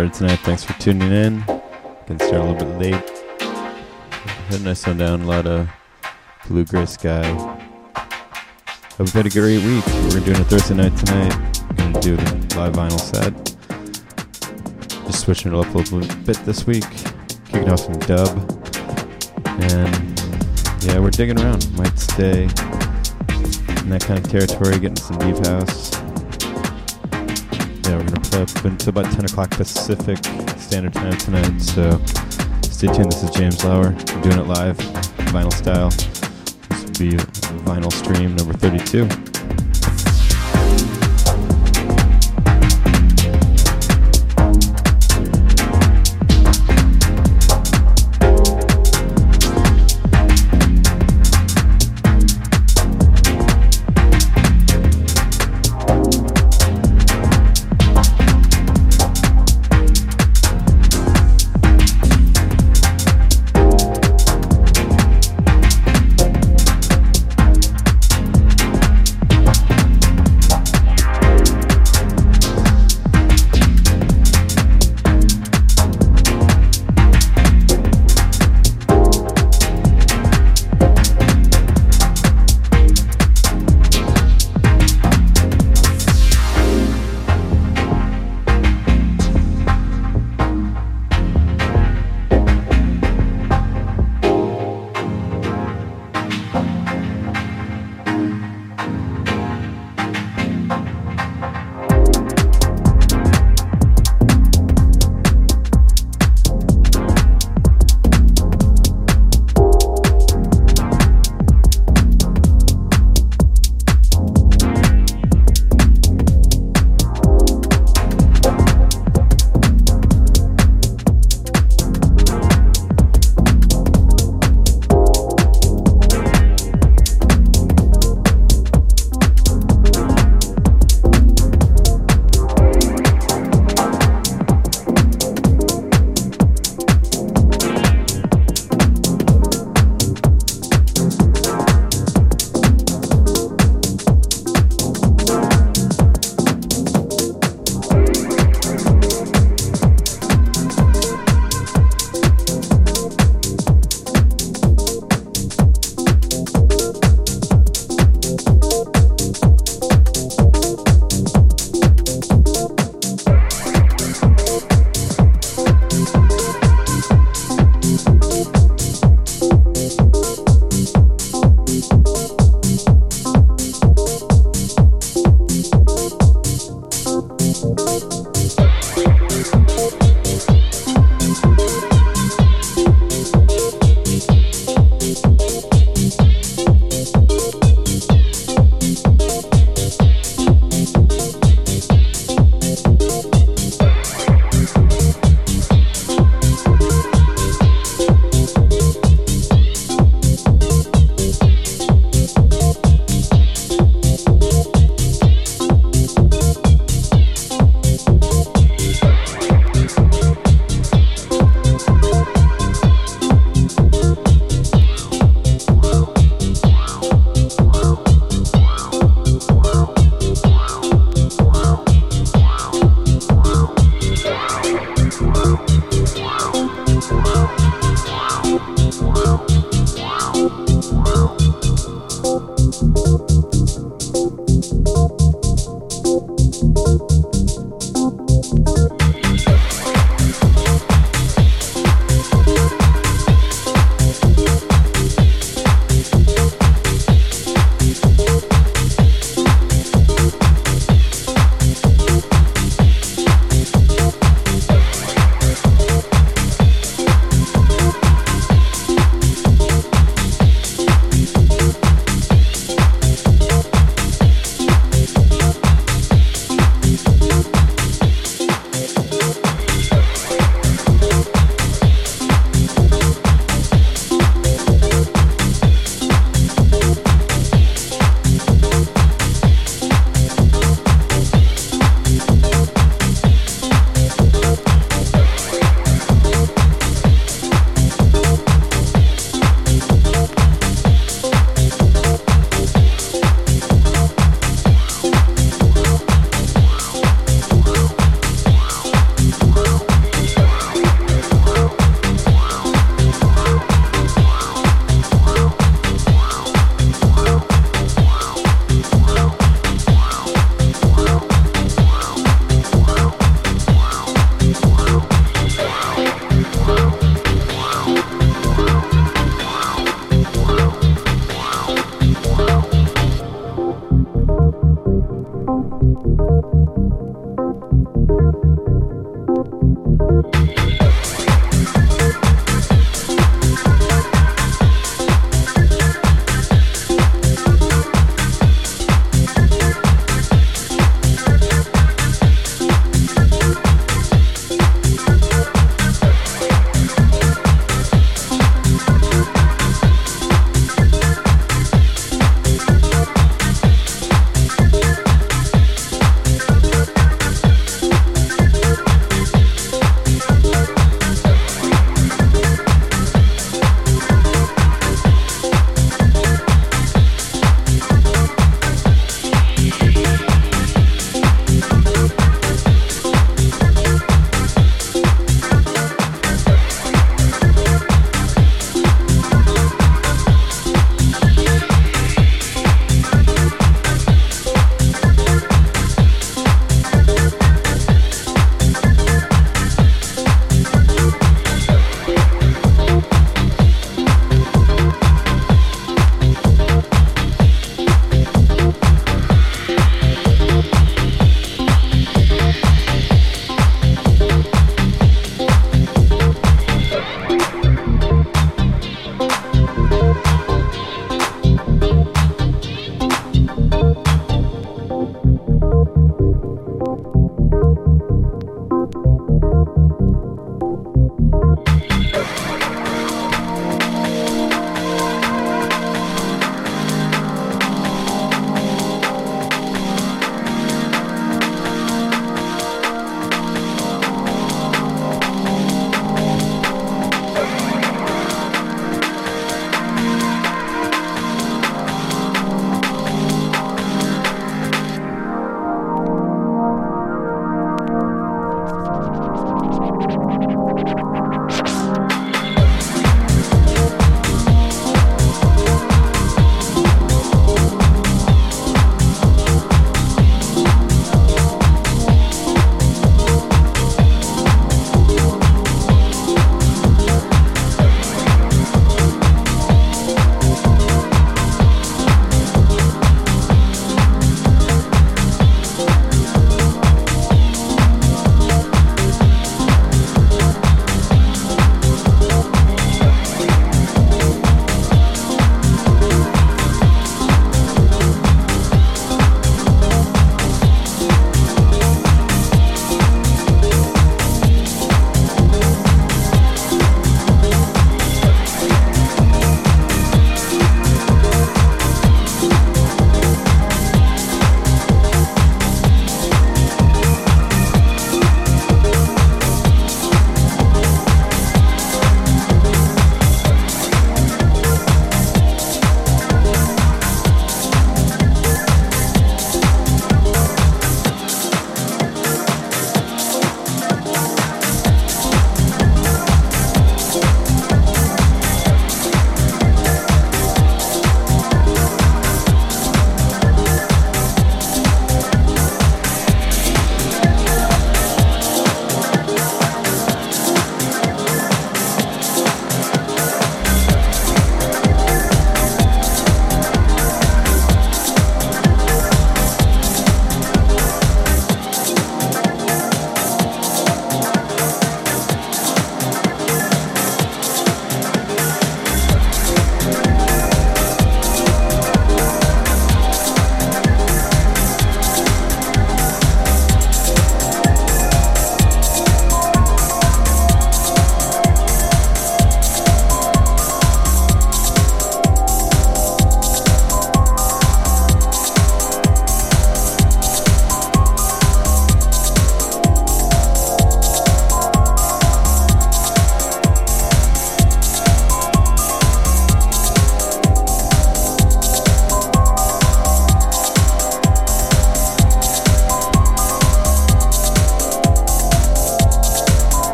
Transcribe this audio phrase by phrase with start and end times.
[0.00, 0.38] started tonight.
[0.44, 1.42] Thanks for tuning in.
[2.06, 3.10] Can start a little bit late.
[4.48, 5.68] Had a nice sundown, a lot of
[6.48, 7.26] blue gray sky.
[7.32, 9.84] Hope you've had a great week.
[10.10, 11.36] We're doing a Thursday night tonight.
[11.68, 12.24] We're gonna do a
[12.56, 13.34] live vinyl set.
[15.06, 16.86] Just switching it up a little bit this week.
[17.44, 18.30] Kicking off some dub.
[19.44, 20.20] And
[20.82, 21.70] yeah, we're digging around.
[21.76, 25.89] Might stay in that kind of territory, getting some deep house.
[28.40, 30.18] Up until about 10 o'clock Pacific
[30.58, 31.58] Standard Time tonight.
[31.60, 32.00] So
[32.62, 33.12] stay tuned.
[33.12, 33.90] This is James Lauer.
[34.22, 34.76] Doing it live,
[35.28, 35.90] vinyl style.
[36.70, 37.16] This will be
[37.64, 39.29] vinyl stream number 32.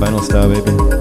[0.00, 0.97] Vinyl style, baby.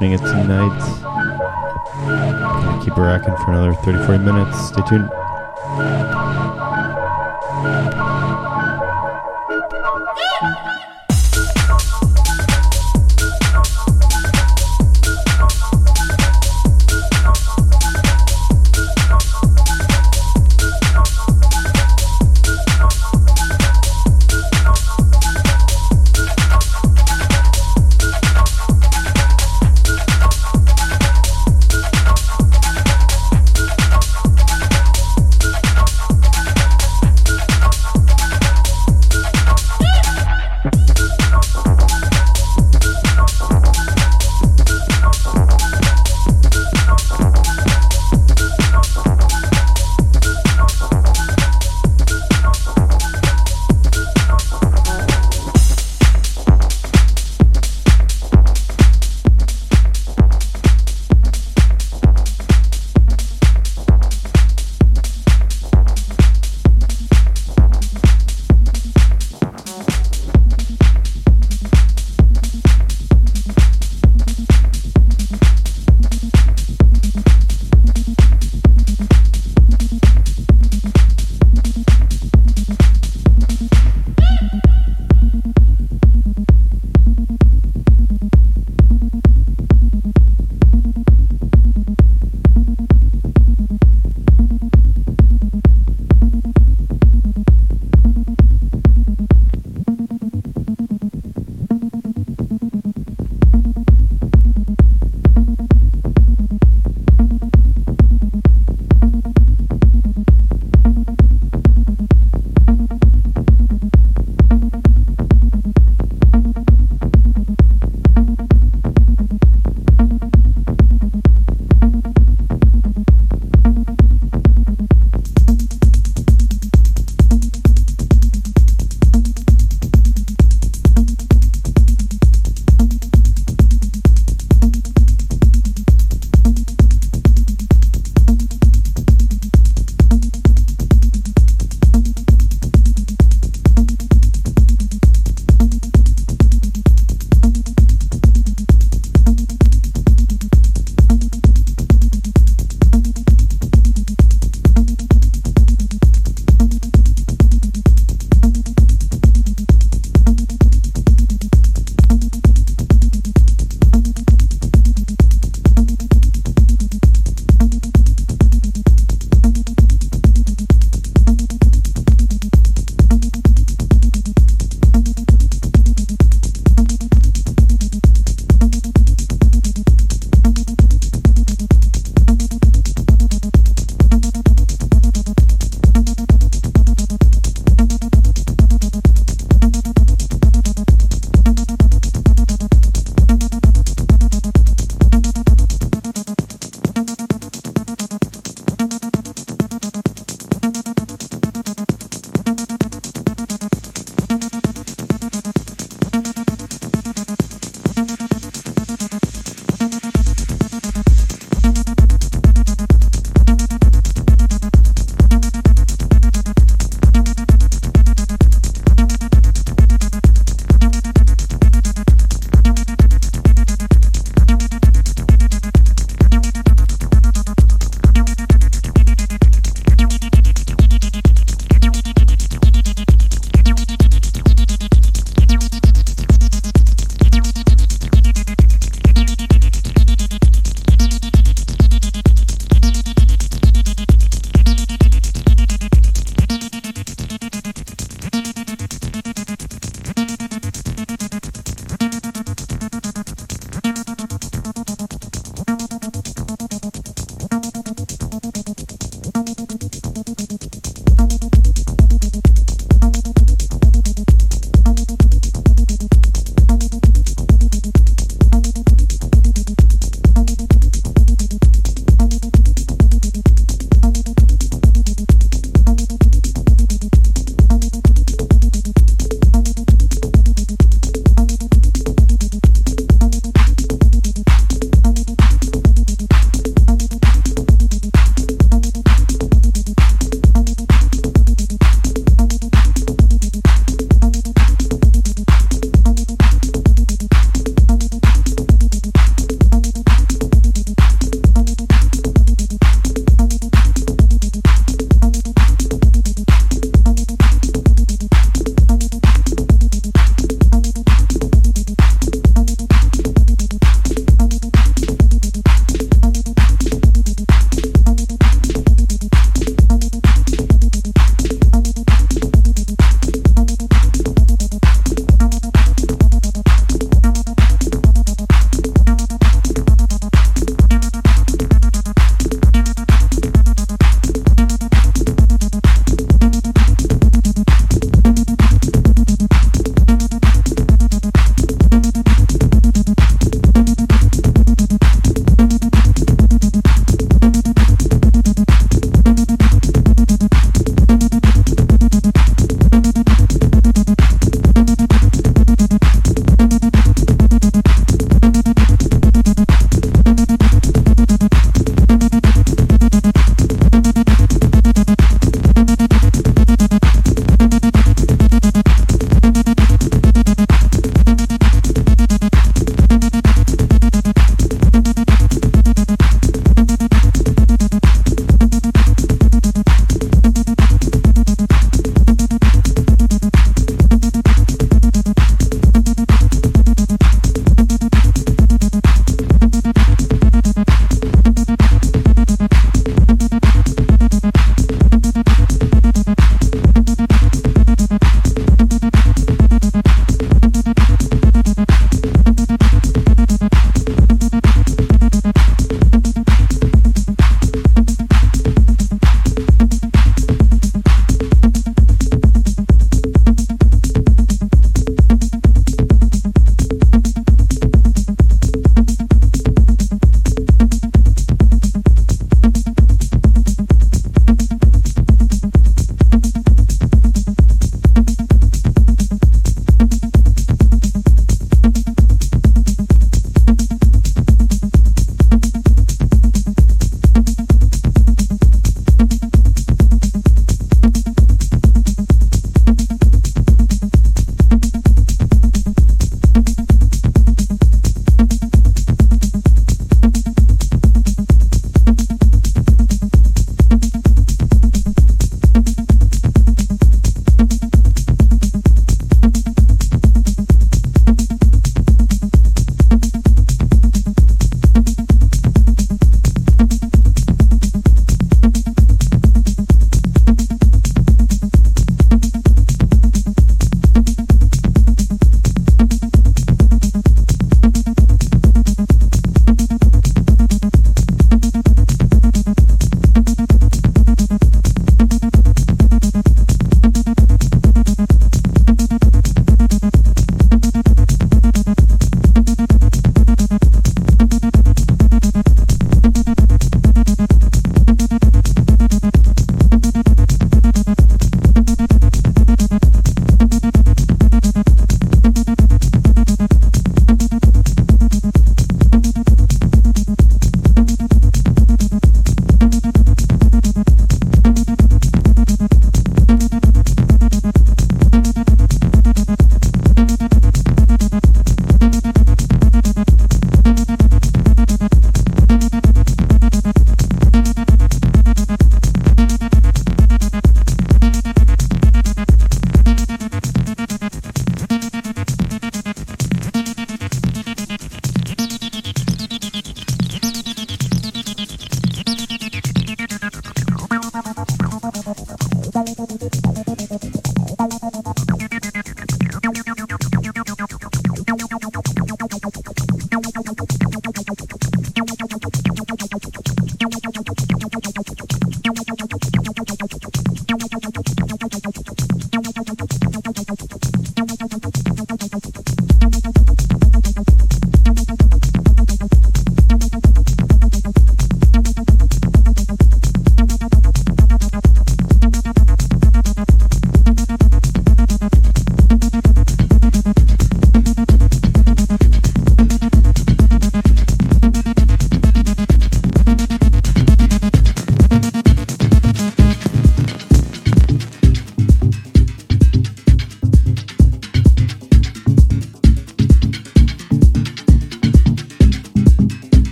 [0.00, 0.80] For in tonight.
[2.82, 4.68] Keep it rocking for another 30 40 minutes.
[4.68, 5.10] Stay tuned.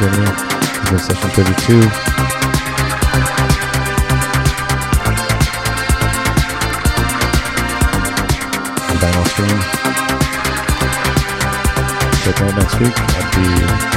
[0.00, 0.06] Me.
[0.90, 1.80] This is session 32.
[8.98, 9.58] Vinyl stream.
[12.22, 12.94] Check out next week.
[12.94, 13.46] I'll be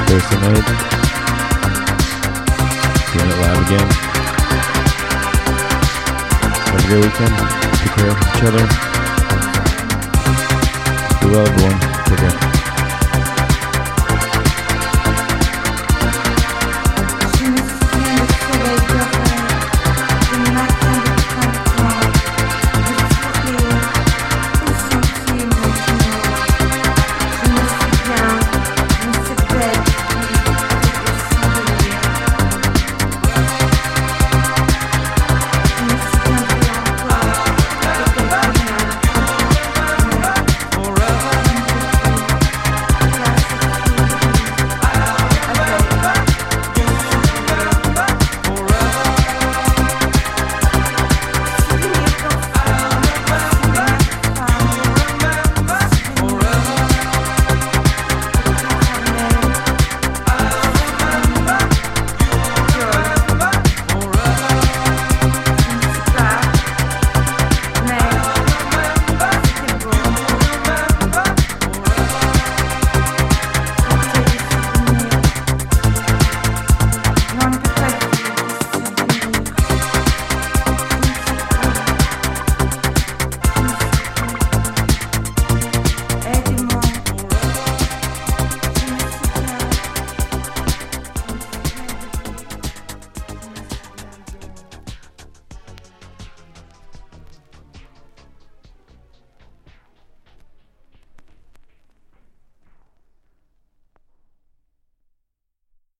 [0.07, 0.65] Thursday night.
[3.13, 3.87] Doing it live again.
[6.65, 7.35] Have a great weekend.
[7.77, 8.65] Take care of each other.
[11.21, 11.77] Be well, everyone.
[12.05, 12.50] Take care.